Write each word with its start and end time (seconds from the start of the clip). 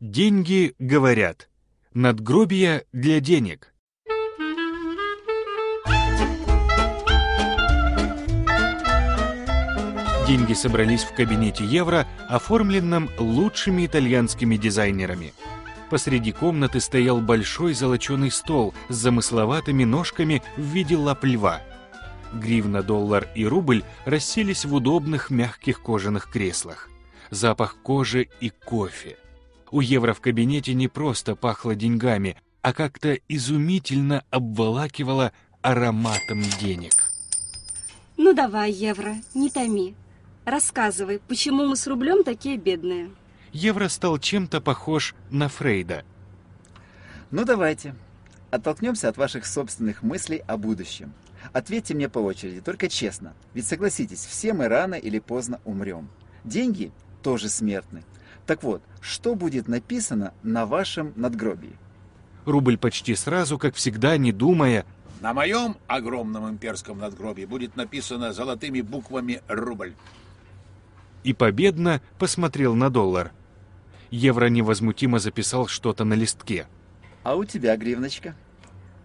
Деньги 0.00 0.74
говорят. 0.78 1.50
Надгробия 1.92 2.86
для 2.90 3.20
денег. 3.20 3.74
Деньги 10.26 10.54
собрались 10.54 11.02
в 11.02 11.14
кабинете 11.14 11.66
Евро, 11.66 12.08
оформленном 12.30 13.10
лучшими 13.18 13.84
итальянскими 13.84 14.56
дизайнерами. 14.56 15.34
Посреди 15.90 16.32
комнаты 16.32 16.80
стоял 16.80 17.20
большой 17.20 17.74
золоченый 17.74 18.30
стол 18.30 18.72
с 18.88 18.94
замысловатыми 18.94 19.84
ножками 19.84 20.42
в 20.56 20.62
виде 20.62 20.96
лап 20.96 21.24
льва. 21.24 21.60
Гривна, 22.32 22.82
доллар 22.82 23.28
и 23.34 23.44
рубль 23.44 23.84
расселись 24.06 24.64
в 24.64 24.72
удобных 24.72 25.28
мягких 25.28 25.82
кожаных 25.82 26.30
креслах. 26.30 26.88
Запах 27.28 27.76
кожи 27.82 28.30
и 28.40 28.48
кофе. 28.48 29.18
У 29.70 29.80
Евро 29.80 30.14
в 30.14 30.20
кабинете 30.20 30.74
не 30.74 30.88
просто 30.88 31.36
пахло 31.36 31.74
деньгами, 31.74 32.36
а 32.62 32.72
как-то 32.72 33.14
изумительно 33.28 34.24
обволакивало 34.30 35.32
ароматом 35.62 36.42
денег. 36.60 37.12
Ну 38.16 38.32
давай, 38.32 38.72
Евро, 38.72 39.16
не 39.34 39.48
томи. 39.48 39.94
Рассказывай, 40.44 41.20
почему 41.28 41.66
мы 41.66 41.76
с 41.76 41.86
рублем 41.86 42.24
такие 42.24 42.56
бедные? 42.56 43.10
Евро 43.52 43.88
стал 43.88 44.18
чем-то 44.18 44.60
похож 44.60 45.14
на 45.30 45.48
Фрейда. 45.48 46.04
Ну 47.30 47.44
давайте, 47.44 47.94
оттолкнемся 48.50 49.08
от 49.08 49.16
ваших 49.16 49.46
собственных 49.46 50.02
мыслей 50.02 50.42
о 50.46 50.56
будущем. 50.56 51.12
Ответьте 51.52 51.94
мне 51.94 52.08
по 52.08 52.18
очереди, 52.18 52.60
только 52.60 52.88
честно. 52.88 53.34
Ведь 53.54 53.66
согласитесь, 53.66 54.24
все 54.24 54.52
мы 54.52 54.68
рано 54.68 54.94
или 54.94 55.18
поздно 55.20 55.60
умрем. 55.64 56.08
Деньги 56.44 56.90
тоже 57.22 57.48
смертны. 57.48 58.02
Так 58.50 58.64
вот, 58.64 58.82
что 59.00 59.36
будет 59.36 59.68
написано 59.68 60.34
на 60.42 60.66
вашем 60.66 61.12
надгробии? 61.14 61.78
Рубль 62.46 62.78
почти 62.78 63.14
сразу, 63.14 63.58
как 63.58 63.76
всегда, 63.76 64.16
не 64.16 64.32
думая, 64.32 64.84
На 65.20 65.32
моем 65.32 65.76
огромном 65.86 66.50
имперском 66.50 66.98
надгробии 66.98 67.44
будет 67.44 67.76
написано 67.76 68.32
золотыми 68.32 68.80
буквами 68.80 69.40
«Рубль». 69.46 69.94
и 71.22 71.32
победно 71.32 72.02
посмотрел 72.18 72.74
на 72.74 72.90
доллар. 72.90 73.30
Евро 74.10 74.46
невозмутимо 74.46 75.20
записал 75.20 75.68
что-то 75.68 76.02
на 76.02 76.14
листке. 76.14 76.66
А 77.22 77.36
у 77.36 77.44
тебя, 77.44 77.76
гривночка? 77.76 78.34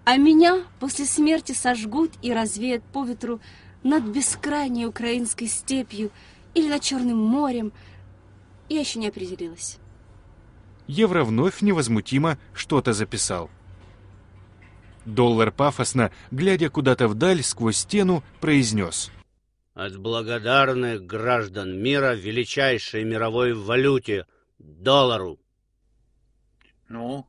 А 0.05 0.17
меня 0.17 0.63
после 0.79 1.05
смерти 1.05 1.51
сожгут 1.51 2.13
и 2.23 2.33
развеют 2.33 2.83
по 2.83 3.05
ветру 3.05 3.39
над 3.83 4.05
бескрайней 4.05 4.87
украинской 4.87 5.45
степью 5.45 6.09
или 6.55 6.67
над 6.67 6.81
Черным 6.81 7.19
морем. 7.19 7.73
Я 8.69 8.79
еще 8.79 8.99
не 8.99 9.07
определилась. 9.07 9.77
Евро 10.87 11.23
вновь 11.23 11.61
невозмутимо 11.61 12.37
что-то 12.53 12.93
записал. 12.93 13.49
Доллар 15.05 15.51
пафосно, 15.51 16.11
глядя 16.31 16.69
куда-то 16.69 17.07
вдаль 17.07 17.43
сквозь 17.43 17.77
стену, 17.77 18.23
произнес. 18.41 19.11
От 19.75 19.97
благодарных 19.97 21.05
граждан 21.05 21.77
мира 21.81 22.15
величайшей 22.15 23.03
мировой 23.03 23.53
валюте— 23.53 24.25
доллару. 24.57 25.39
Ну? 26.87 27.27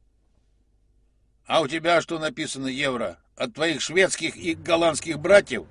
А 1.47 1.61
у 1.61 1.69
тебя 1.69 2.01
что 2.01 2.19
написано, 2.19 2.69
Евро? 2.69 3.19
От 3.37 3.53
твоих 3.53 3.83
шведских 3.83 4.35
и 4.39 4.55
голландских 4.55 5.19
братьев? 5.19 5.65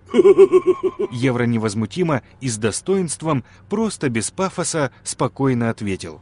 Евро 1.11 1.45
невозмутимо 1.45 2.22
и 2.39 2.47
с 2.47 2.57
достоинством, 2.57 3.44
просто 3.69 4.09
без 4.09 4.30
пафоса, 4.30 4.91
спокойно 5.03 5.72
ответил. 5.72 6.22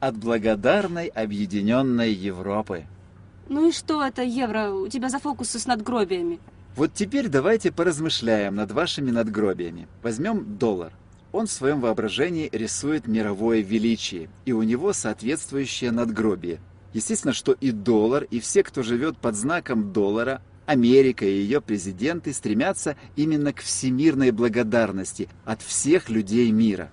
От 0.00 0.16
благодарной 0.16 1.06
объединенной 1.06 2.12
Европы. 2.12 2.84
Ну 3.48 3.68
и 3.68 3.72
что 3.72 4.04
это, 4.04 4.22
Евро, 4.22 4.70
у 4.70 4.88
тебя 4.88 5.08
за 5.08 5.20
фокусы 5.20 5.60
с 5.60 5.66
надгробиями? 5.66 6.40
Вот 6.74 6.92
теперь 6.92 7.28
давайте 7.28 7.70
поразмышляем 7.70 8.56
над 8.56 8.72
вашими 8.72 9.12
надгробиями. 9.12 9.86
Возьмем 10.02 10.58
доллар. 10.58 10.92
Он 11.30 11.46
в 11.46 11.52
своем 11.52 11.80
воображении 11.80 12.48
рисует 12.50 13.06
мировое 13.06 13.60
величие, 13.60 14.28
и 14.46 14.52
у 14.52 14.64
него 14.64 14.92
соответствующее 14.92 15.92
надгробие. 15.92 16.58
Естественно, 16.94 17.34
что 17.34 17.52
и 17.52 17.72
доллар, 17.72 18.24
и 18.30 18.38
все, 18.38 18.62
кто 18.62 18.82
живет 18.82 19.18
под 19.18 19.34
знаком 19.34 19.92
доллара, 19.92 20.40
Америка 20.64 21.26
и 21.26 21.40
ее 21.40 21.60
президенты 21.60 22.32
стремятся 22.32 22.96
именно 23.16 23.52
к 23.52 23.60
всемирной 23.60 24.30
благодарности 24.30 25.28
от 25.44 25.60
всех 25.60 26.08
людей 26.08 26.50
мира. 26.52 26.90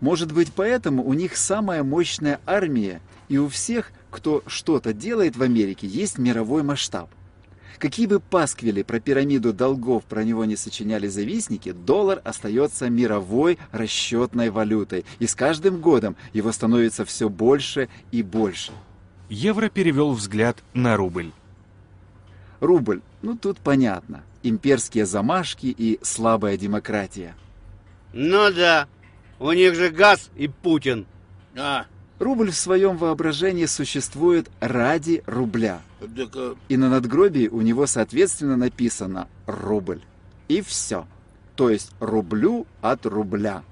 Может 0.00 0.32
быть, 0.32 0.52
поэтому 0.52 1.06
у 1.06 1.14
них 1.14 1.36
самая 1.36 1.82
мощная 1.84 2.40
армия, 2.46 3.00
и 3.28 3.38
у 3.38 3.48
всех, 3.48 3.92
кто 4.10 4.42
что-то 4.46 4.92
делает 4.92 5.36
в 5.36 5.42
Америке, 5.42 5.86
есть 5.86 6.18
мировой 6.18 6.64
масштаб. 6.64 7.08
Какие 7.78 8.06
бы 8.06 8.18
пасквили 8.18 8.82
про 8.82 8.98
пирамиду 8.98 9.52
долгов 9.52 10.02
про 10.04 10.24
него 10.24 10.44
не 10.44 10.56
сочиняли 10.56 11.06
завистники, 11.06 11.70
доллар 11.70 12.20
остается 12.24 12.90
мировой 12.90 13.56
расчетной 13.70 14.50
валютой, 14.50 15.04
и 15.20 15.28
с 15.28 15.36
каждым 15.36 15.80
годом 15.80 16.16
его 16.32 16.50
становится 16.50 17.04
все 17.04 17.28
больше 17.28 17.88
и 18.10 18.24
больше. 18.24 18.72
Евро 19.28 19.68
перевел 19.68 20.12
взгляд 20.12 20.62
на 20.74 20.96
рубль. 20.96 21.32
Рубль, 22.60 23.02
ну 23.22 23.36
тут 23.36 23.58
понятно, 23.58 24.22
имперские 24.42 25.06
замашки 25.06 25.66
и 25.66 25.98
слабая 26.02 26.56
демократия. 26.56 27.34
Ну 28.12 28.50
да, 28.52 28.88
у 29.38 29.52
них 29.52 29.74
же 29.74 29.90
газ 29.90 30.30
и 30.36 30.48
Путин. 30.48 31.06
А, 31.56 31.86
Рубль 32.18 32.50
в 32.50 32.56
своем 32.56 32.96
воображении 32.96 33.66
существует 33.66 34.50
ради 34.60 35.22
рубля. 35.26 35.80
так, 36.00 36.30
э, 36.34 36.54
И 36.68 36.76
на 36.76 36.88
надгробии 36.88 37.46
у 37.46 37.60
него, 37.60 37.86
соответственно, 37.86 38.56
написано 38.56 39.28
«рубль». 39.46 40.00
И 40.48 40.60
все. 40.60 41.06
То 41.54 41.70
есть 41.70 41.92
рублю 42.00 42.66
от 42.80 43.06
рубля. 43.06 43.62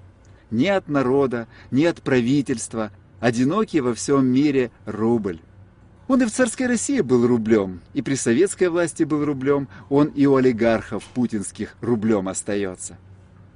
Не 0.52 0.68
от 0.68 0.88
народа, 0.88 1.48
не 1.72 1.86
от 1.86 2.02
правительства. 2.02 2.92
Одинокий 3.20 3.80
во 3.80 3.94
всем 3.94 4.26
мире 4.26 4.70
рубль. 4.84 5.40
Он 6.08 6.22
и 6.22 6.26
в 6.26 6.30
царской 6.30 6.66
России 6.66 7.00
был 7.00 7.26
рублем, 7.26 7.80
и 7.94 8.02
при 8.02 8.14
советской 8.14 8.68
власти 8.68 9.02
был 9.02 9.24
рублем, 9.24 9.68
он 9.88 10.08
и 10.08 10.26
у 10.26 10.36
олигархов 10.36 11.04
путинских 11.04 11.76
рублем 11.80 12.28
остается. 12.28 12.98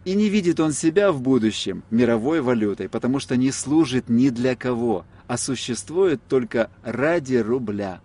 И 0.05 0.15
не 0.15 0.29
видит 0.29 0.59
он 0.59 0.73
себя 0.73 1.13
в 1.13 1.21
будущем 1.21 1.85
мировой 1.91 2.41
валютой, 2.41 2.89
потому 2.89 3.21
что 3.21 3.37
не 3.37 3.53
служит 3.53 4.09
ни 4.09 4.31
для 4.31 4.57
кого, 4.57 5.05
а 5.29 5.37
существует 5.37 6.21
только 6.27 6.71
ради 6.83 7.37
рубля. 7.37 8.01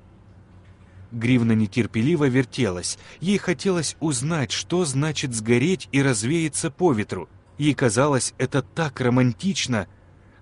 Гривна 1.12 1.54
нетерпеливо 1.54 2.28
вертелась. 2.28 3.00
Ей 3.22 3.38
хотелось 3.38 3.96
узнать, 4.02 4.52
что 4.52 4.84
значит 4.84 5.34
сгореть 5.34 5.88
и 5.94 6.04
развеяться 6.04 6.70
по 6.70 6.92
ветру. 6.92 7.30
Ей 7.58 7.74
казалось 7.74 8.34
это 8.38 8.62
так 8.62 9.00
романтично, 9.00 9.88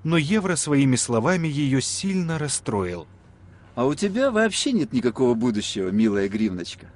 но 0.04 0.18
Евро 0.18 0.56
своими 0.56 0.96
словами 0.96 1.48
ее 1.48 1.82
сильно 1.82 2.38
расстроил. 2.38 3.08
А 3.76 3.86
у 3.86 3.96
тебя 3.96 4.32
вообще 4.32 4.72
нет 4.72 4.94
никакого 4.94 5.34
будущего, 5.34 5.90
милая 5.90 6.30
гривночка. 6.30 6.88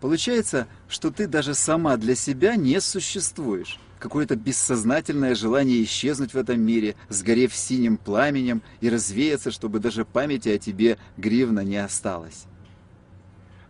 Получается, 0.00 0.68
что 0.88 1.10
ты 1.10 1.26
даже 1.26 1.54
сама 1.54 1.96
для 1.96 2.14
себя 2.14 2.56
не 2.56 2.80
существуешь. 2.80 3.78
Какое-то 3.98 4.36
бессознательное 4.36 5.34
желание 5.34 5.82
исчезнуть 5.82 6.34
в 6.34 6.36
этом 6.36 6.60
мире, 6.60 6.94
сгорев 7.08 7.52
синим 7.54 7.96
пламенем 7.96 8.62
и 8.80 8.88
развеяться, 8.88 9.50
чтобы 9.50 9.80
даже 9.80 10.04
памяти 10.04 10.50
о 10.50 10.58
тебе 10.58 10.98
гривна 11.16 11.60
не 11.60 11.78
осталось. 11.78 12.44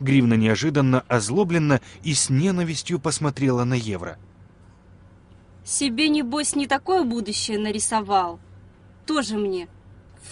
Гривна 0.01 0.35
неожиданно 0.35 1.01
озлобленно 1.09 1.81
и 2.03 2.13
с 2.13 2.29
ненавистью 2.29 2.99
посмотрела 2.99 3.65
на 3.65 3.75
Евро. 3.75 4.19
Себе, 5.65 6.09
небось, 6.09 6.55
не 6.55 6.67
такое 6.67 7.05
будущее 7.05 7.59
нарисовал. 7.59 8.39
Тоже 9.09 9.39
мне. 9.39 9.69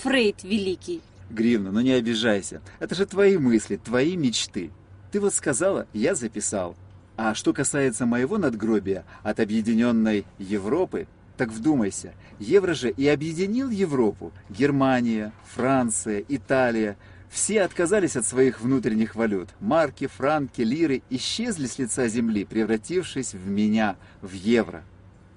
Фрейд 0.02 0.44
великий. 0.44 1.00
Гривна, 1.30 1.72
ну 1.72 1.80
не 1.80 1.92
обижайся. 1.92 2.60
Это 2.78 2.94
же 2.94 3.06
твои 3.06 3.38
мысли, 3.38 3.76
твои 3.76 4.16
мечты. 4.16 4.70
Ты 5.10 5.18
вот 5.18 5.32
сказала, 5.32 5.86
я 5.94 6.14
записал. 6.14 6.76
А 7.16 7.34
что 7.34 7.54
касается 7.54 8.04
моего 8.04 8.36
надгробия 8.36 9.06
от 9.22 9.40
объединенной 9.40 10.26
Европы, 10.38 11.08
так 11.38 11.48
вдумайся, 11.52 12.12
евро 12.38 12.74
же 12.74 12.90
и 12.90 13.08
объединил 13.08 13.70
Европу. 13.70 14.30
Германия, 14.50 15.32
Франция, 15.54 16.22
Италия. 16.28 16.98
Все 17.30 17.62
отказались 17.62 18.16
от 18.16 18.26
своих 18.26 18.60
внутренних 18.60 19.14
валют. 19.14 19.48
Марки, 19.58 20.06
франки, 20.06 20.60
лиры 20.60 21.02
исчезли 21.08 21.66
с 21.66 21.78
лица 21.78 22.08
земли, 22.08 22.44
превратившись 22.44 23.32
в 23.32 23.48
меня, 23.48 23.96
в 24.20 24.32
евро. 24.32 24.84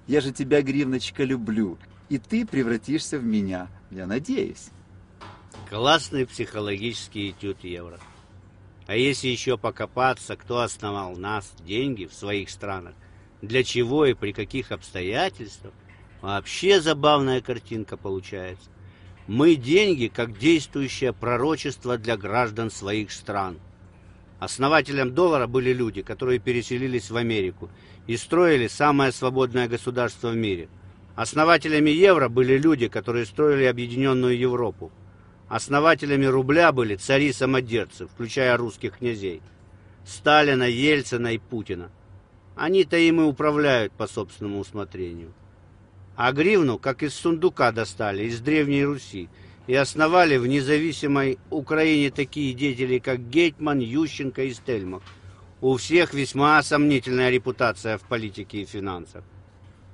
Я 0.06 0.20
же 0.20 0.30
тебя, 0.30 0.60
гривночка, 0.60 1.24
люблю. 1.24 1.78
И 2.10 2.18
ты 2.18 2.44
превратишься 2.44 3.18
в 3.18 3.24
меня. 3.24 3.68
Я 3.90 4.06
надеюсь. 4.06 4.70
Классный 5.70 6.26
психологический 6.26 7.30
этюд 7.30 7.62
евро. 7.62 8.00
А 8.88 8.96
если 8.96 9.28
еще 9.28 9.56
покопаться, 9.56 10.36
кто 10.36 10.60
основал 10.60 11.16
нас, 11.16 11.54
деньги 11.64 12.06
в 12.06 12.12
своих 12.12 12.50
странах, 12.50 12.94
для 13.40 13.62
чего 13.62 14.04
и 14.06 14.14
при 14.14 14.32
каких 14.32 14.72
обстоятельствах, 14.72 15.72
вообще 16.20 16.80
забавная 16.80 17.40
картинка 17.40 17.96
получается. 17.96 18.68
Мы 19.28 19.54
деньги 19.54 20.08
как 20.08 20.36
действующее 20.36 21.12
пророчество 21.12 21.96
для 21.96 22.16
граждан 22.16 22.72
своих 22.72 23.12
стран. 23.12 23.60
Основателем 24.40 25.14
доллара 25.14 25.46
были 25.46 25.72
люди, 25.72 26.02
которые 26.02 26.40
переселились 26.40 27.10
в 27.10 27.16
Америку 27.16 27.70
и 28.08 28.16
строили 28.16 28.66
самое 28.66 29.12
свободное 29.12 29.68
государство 29.68 30.30
в 30.30 30.36
мире. 30.36 30.68
Основателями 31.20 31.90
евро 31.90 32.30
были 32.30 32.56
люди, 32.56 32.88
которые 32.88 33.26
строили 33.26 33.64
объединенную 33.64 34.38
Европу. 34.38 34.90
Основателями 35.50 36.24
рубля 36.24 36.72
были 36.72 36.96
цари-самодержцы, 36.96 38.06
включая 38.06 38.56
русских 38.56 38.96
князей. 38.96 39.42
Сталина, 40.06 40.62
Ельцина 40.62 41.34
и 41.34 41.38
Путина. 41.38 41.90
Они-то 42.56 42.96
им 42.96 43.20
и 43.20 43.24
управляют 43.24 43.92
по 43.92 44.06
собственному 44.06 44.60
усмотрению. 44.60 45.34
А 46.16 46.32
гривну, 46.32 46.78
как 46.78 47.02
из 47.02 47.12
сундука 47.12 47.70
достали, 47.70 48.22
из 48.22 48.40
Древней 48.40 48.86
Руси, 48.86 49.28
и 49.66 49.74
основали 49.74 50.38
в 50.38 50.46
независимой 50.46 51.38
Украине 51.50 52.10
такие 52.10 52.54
деятели, 52.54 52.98
как 52.98 53.28
Гетман, 53.28 53.80
Ющенко 53.80 54.44
и 54.44 54.54
Стельмах. 54.54 55.02
У 55.60 55.76
всех 55.76 56.14
весьма 56.14 56.62
сомнительная 56.62 57.28
репутация 57.28 57.98
в 57.98 58.04
политике 58.04 58.62
и 58.62 58.64
финансах. 58.64 59.22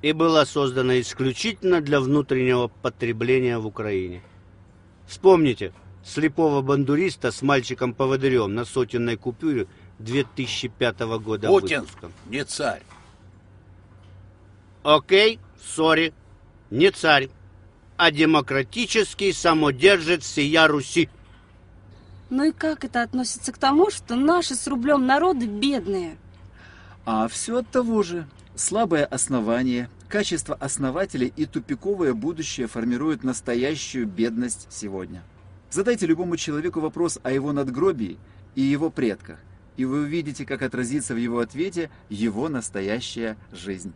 И 0.06 0.12
была 0.12 0.46
создана 0.46 1.00
исключительно 1.00 1.80
для 1.80 1.98
внутреннего 1.98 2.68
потребления 2.68 3.58
в 3.58 3.66
Украине. 3.66 4.22
Вспомните 5.08 5.72
слепого 6.04 6.62
бандуриста 6.62 7.32
с 7.32 7.42
мальчиком-поводырем 7.42 8.54
на 8.54 8.64
сотенной 8.64 9.16
купюре 9.16 9.66
2005 9.98 11.00
года 11.18 11.48
Путин 11.48 11.80
выпуска. 11.80 12.12
не 12.26 12.44
царь. 12.44 12.82
Окей, 14.84 15.40
сори, 15.60 16.14
не 16.70 16.92
царь, 16.92 17.28
а 17.96 18.12
демократический 18.12 19.32
самодержец 19.32 20.24
сия 20.24 20.68
Руси. 20.68 21.08
Ну 22.30 22.44
и 22.44 22.52
как 22.52 22.84
это 22.84 23.02
относится 23.02 23.50
к 23.50 23.58
тому, 23.58 23.90
что 23.90 24.14
наши 24.14 24.54
с 24.54 24.68
рублем 24.68 25.04
народы 25.04 25.46
бедные? 25.46 26.16
А 27.04 27.26
все 27.26 27.56
от 27.58 27.68
того 27.70 28.04
же. 28.04 28.28
Слабое 28.54 29.04
основание, 29.04 29.90
качество 30.08 30.54
основателей 30.54 31.32
и 31.36 31.46
тупиковое 31.46 32.14
будущее 32.14 32.66
формируют 32.66 33.24
настоящую 33.24 34.06
бедность 34.06 34.66
сегодня. 34.70 35.22
Задайте 35.70 36.06
любому 36.06 36.36
человеку 36.36 36.80
вопрос 36.80 37.18
о 37.22 37.32
его 37.32 37.52
надгробии 37.52 38.18
и 38.54 38.62
его 38.62 38.90
предках, 38.90 39.38
и 39.76 39.84
вы 39.84 40.02
увидите, 40.02 40.46
как 40.46 40.62
отразится 40.62 41.14
в 41.14 41.18
его 41.18 41.40
ответе 41.40 41.90
его 42.08 42.48
настоящая 42.48 43.36
жизнь. 43.52 43.92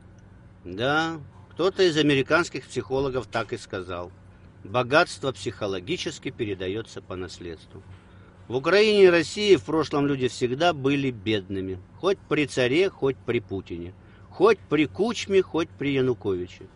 Да, 0.64 1.18
кто-то 1.52 1.82
из 1.82 1.96
американских 1.96 2.66
психологов 2.66 3.26
так 3.26 3.52
и 3.52 3.56
сказал. 3.56 4.12
Богатство 4.64 5.32
психологически 5.32 6.30
передается 6.30 7.00
по 7.00 7.16
наследству. 7.16 7.82
В 8.46 8.56
Украине 8.56 9.04
и 9.04 9.10
России 9.10 9.56
в 9.56 9.62
прошлом 9.62 10.06
люди 10.06 10.28
всегда 10.28 10.72
были 10.72 11.10
бедными. 11.10 11.78
Хоть 11.98 12.18
при 12.18 12.46
царе, 12.46 12.90
хоть 12.90 13.16
при 13.16 13.38
Путине. 13.38 13.94
Хоть 14.30 14.58
при 14.58 14.86
Кучме, 14.86 15.42
хоть 15.42 15.68
при 15.68 15.92
Януковиче. 15.92 16.66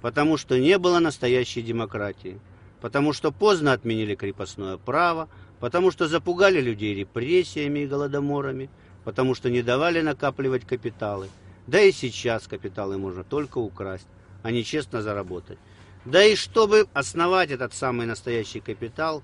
Потому 0.00 0.36
что 0.36 0.58
не 0.58 0.78
было 0.78 0.98
настоящей 0.98 1.62
демократии. 1.62 2.40
Потому 2.80 3.12
что 3.12 3.32
поздно 3.32 3.72
отменили 3.72 4.14
крепостное 4.14 4.76
право. 4.76 5.28
Потому 5.60 5.90
что 5.90 6.08
запугали 6.08 6.60
людей 6.60 6.94
репрессиями 6.94 7.80
и 7.80 7.86
голодоморами. 7.86 8.68
Потому 9.04 9.34
что 9.34 9.50
не 9.50 9.62
давали 9.62 10.00
накапливать 10.02 10.66
капиталы. 10.66 11.28
Да 11.66 11.80
и 11.80 11.92
сейчас 11.92 12.46
капиталы 12.46 12.98
можно 12.98 13.24
только 13.24 13.58
украсть, 13.58 14.06
а 14.42 14.50
не 14.50 14.64
честно 14.64 15.00
заработать. 15.00 15.58
Да 16.04 16.22
и 16.22 16.36
чтобы 16.36 16.86
основать 16.92 17.50
этот 17.50 17.72
самый 17.72 18.06
настоящий 18.06 18.60
капитал, 18.60 19.22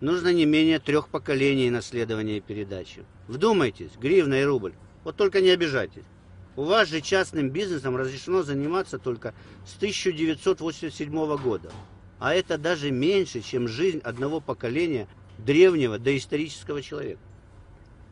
нужно 0.00 0.32
не 0.32 0.46
менее 0.46 0.78
трех 0.78 1.08
поколений 1.08 1.70
наследования 1.70 2.36
и 2.36 2.40
передачи. 2.40 3.04
Вдумайтесь, 3.26 3.90
гривна 4.00 4.34
и 4.40 4.44
рубль. 4.44 4.74
Вот 5.02 5.16
только 5.16 5.40
не 5.40 5.50
обижайтесь. 5.50 6.04
У 6.56 6.64
вас 6.64 6.88
же 6.88 7.00
частным 7.00 7.50
бизнесом 7.50 7.96
разрешено 7.96 8.42
заниматься 8.42 8.98
только 8.98 9.34
с 9.66 9.76
1987 9.76 11.36
года. 11.36 11.72
А 12.20 12.32
это 12.34 12.58
даже 12.58 12.90
меньше, 12.90 13.40
чем 13.40 13.66
жизнь 13.66 13.98
одного 13.98 14.40
поколения 14.40 15.08
древнего 15.38 15.98
доисторического 15.98 16.80
человека. 16.80 17.20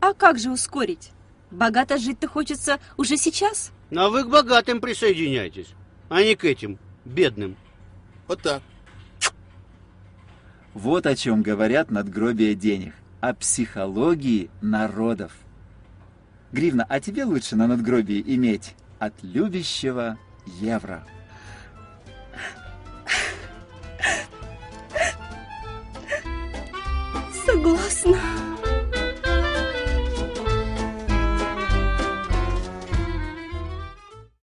А 0.01 0.13
как 0.13 0.39
же 0.39 0.51
ускорить? 0.51 1.13
Богато 1.53 1.99
жить-то 1.99 2.27
хочется 2.27 2.81
уже 2.97 3.17
сейчас. 3.17 3.71
Ну, 3.91 4.01
а 4.01 4.09
вы 4.09 4.25
к 4.25 4.29
богатым 4.29 4.81
присоединяйтесь, 4.81 5.69
а 6.09 6.23
не 6.23 6.35
к 6.35 6.45
этим 6.45 6.79
бедным. 7.05 7.57
Вот 8.27 8.43
так. 8.43 8.63
Вот 10.75 11.07
о 11.07 11.15
чем 11.15 11.43
говорят 11.43 11.91
надгробия 11.91 12.55
денег. 12.55 12.95
О 13.21 13.35
психологии 13.35 14.51
народов. 14.61 15.33
Гривна, 16.53 16.85
а 16.89 17.01
тебе 17.01 17.25
лучше 17.25 17.57
на 17.57 17.67
надгробии 17.67 18.23
иметь 18.27 18.75
от 18.99 19.15
любящего 19.23 20.19
евро. 20.61 21.05
Согласна. 27.47 28.22